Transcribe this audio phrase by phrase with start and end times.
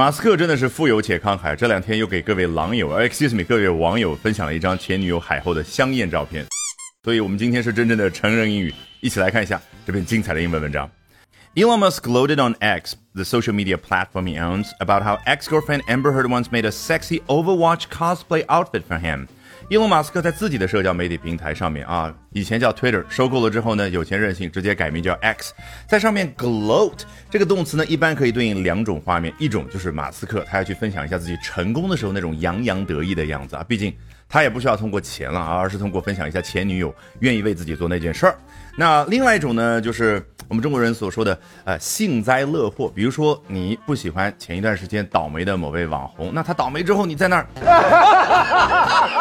[0.00, 6.42] 马斯克真的是富有且慷慨，这两天又给各位狼友，excuse me，各位网友分享了一张前女友海后的香艳照片。
[7.04, 10.90] 所以我们今天是真正的成人英语，一起来看一下这篇精彩的英文文章。
[11.54, 16.30] Elon Musk gloated on X, the social media platform he owns, about how ex-girlfriend Amber Heard
[16.30, 19.28] once made a sexy Overwatch cosplay outfit for him.
[19.70, 25.54] 伊隆马斯克在自己的社交媒体平台上面啊，以前叫 Twitter，收购了之后呢，有钱任性，直接改名叫 X，
[25.86, 33.94] 在上面 gloat 这个动词呢，一般可以对应两种画面，一种就是马斯克他要去分享一下自己成功的时候那种洋洋得意的样子啊，毕竟
[34.28, 38.36] 他也不需要通过钱了啊，而是通过分享一下前女友愿意为自己做那件事儿。
[38.76, 47.46] 那另外一种呢，就是我们中国人所说的呃幸灾乐祸，比如说你不喜欢前一段时间倒霉的某位网红，那他倒霉之后你在那儿，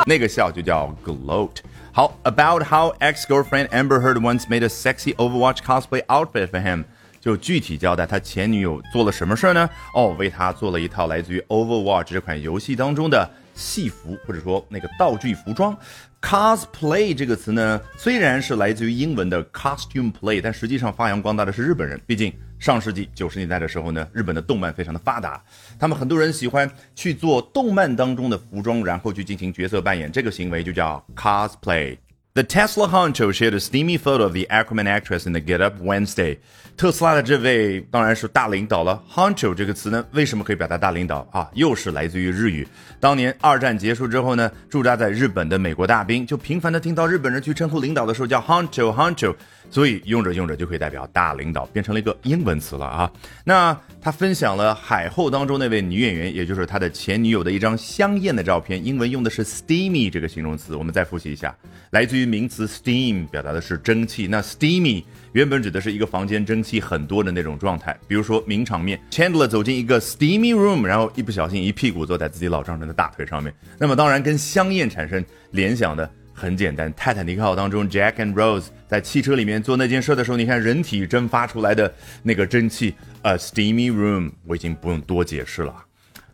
[0.08, 1.52] 那个笑就叫 gloat。
[1.92, 6.86] 好，about how ex-girlfriend Amber Heard once made a sexy Overwatch cosplay outfit for him，
[7.22, 9.70] 就具体交代他前女友做了什么事儿呢？
[9.94, 13.30] 哦，为他做了一套来自于 Overwatch 这款游戏当中的。
[13.60, 15.78] 戏服或者说那个道具服装
[16.22, 22.00] ，cosplay 这个词呢，虽然是来自于英文的 costume play，但实际上发扬光大的是日本人。
[22.08, 25.44] 毕竟上世纪九十年代的时候呢，日本的动漫非常的发达，
[25.78, 31.98] 他们很多人喜欢去做动漫当中的服装，然后去进行角色扮演，这个行为就叫 cosplay。
[32.36, 36.38] The Tesla honcho shared a steamy photo of the Aquaman actress in the Get Up Wednesday。
[36.78, 39.04] 特斯拉的这位当然是大领导了。
[39.12, 41.50] honcho 这个词呢，为什么可以表达大领导啊？
[41.56, 42.66] 又是来自于日语。
[43.00, 49.36] 当年二战结束之后呢，驻扎在日本的美国大兵就频繁的听到日本人去称呼领导的时候叫 honcho honcho，
[49.72, 53.12] 所以用着用着就可以代表大领导，变成了一个英文词了啊。
[53.44, 60.76] 那他分享了海后当中那位女演员，也就是他的前女友的一张香艳的照片，英文用的是 steamy 这个形容词。
[60.76, 61.54] 我们再复习一下，
[61.90, 64.28] 来自于名词 steam，表达的是蒸汽。
[64.28, 65.04] 那 steamy
[65.34, 67.98] 原本指的是一个房间蒸汽很多的那种状态。
[68.08, 73.54] 比如说名场面，Chandler 走进一个 steamy room，然后一不小心一屁股坐在自己老丈人的大腿上面。
[73.78, 81.94] 那么当然跟香艳产生联想的很简单，泰坦尼克号当中 Jack and Rose 在汽车里面做那件事的时候，你看人体蒸发出来的
[82.24, 82.94] 那个蒸汽
[83.24, 85.76] ，a steamy room，我已经不用多解释了。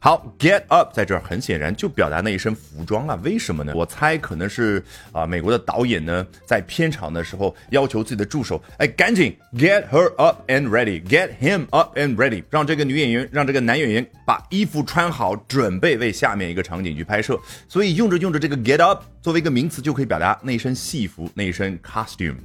[0.06, 3.74] 好，get up 在这儿很显然就表达那一身服装啊，为什么呢？
[3.74, 4.80] 我猜可能是
[5.12, 17.40] 啊，美国的导演呢在片场的时候要求自己的助手，哎，赶紧 get her up and ready，get him up and ready，让这个女演员，让这个男演员把衣服穿好，准备为下面一个场景去拍摄。
[17.68, 22.36] 所以用着用着这个 get up 作为一个名词就可以表达那一身戏服，那一身 costume。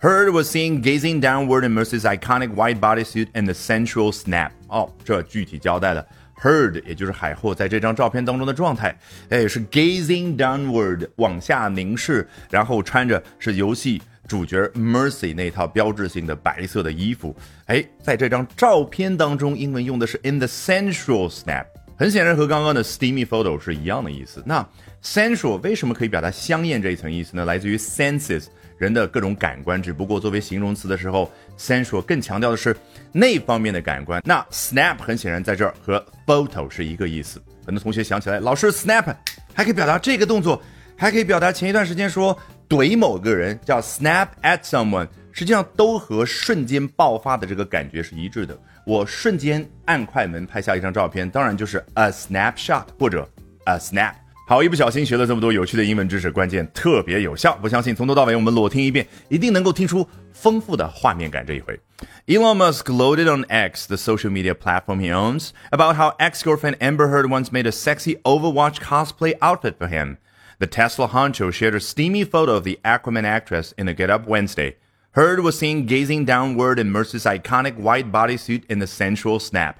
[0.00, 4.52] Heard was seen gazing downward in Mercy's iconic white bodysuit and the sensual snap。
[4.68, 6.06] 哦，这具体交代了。
[6.40, 8.96] Heard，也就是海后在这张照片当中的状态，
[9.28, 17.34] 哎，是 gazing downward，往下凝视，然后穿着是游戏主角 Mercy 那套标志性的白色的衣服，
[17.66, 24.42] 哎，在这张照片当中，英文用的是 in the sensual snap，很显然和刚刚的 steamy photo 是一样的意思。
[24.44, 24.66] 那
[25.02, 27.44] sensual 为什么可以表达香艳这一层意思呢？
[27.44, 28.46] 来自于 senses。
[28.76, 32.76] 人的各种感官，只不过作为形容词的时候，sensual 更强调的是
[33.12, 34.20] 那方面的感官。
[34.24, 37.40] 那 snap 很显然在这儿和 photo 是一个意思。
[37.64, 39.14] 很多同学想起来，老师 snap
[39.54, 40.60] 还可以表达这个动作，
[40.96, 42.36] 还可以表达前一段时间说
[42.68, 48.58] 怼某个人叫 snap at someone，实际上都和瞬间爆发的这个感觉是一致的。
[48.84, 53.26] 我瞬间按快门拍下一张照片，当然就是 a snapshot 或者
[53.64, 54.12] a snap。
[54.47, 57.55] 好，一不小心学了这么多有趣的英文知识，关键特别有效。
[57.61, 61.45] 不相信，从头到尾我们裸听一遍，一定能够听出丰富的画面感。
[61.45, 61.79] 这一回，
[62.25, 67.29] Elon Musk gloated on X, the social media platform he owns, about how ex-girlfriend Amber Heard
[67.29, 70.17] once made a sexy Overwatch cosplay outfit for him.
[70.57, 74.27] The Tesla honcho shared a steamy photo of the Aquaman actress in a Get Up
[74.27, 74.77] Wednesday.
[75.11, 79.79] Heard was seen gazing downward in Mercy's iconic white bodysuit in the sensual snap.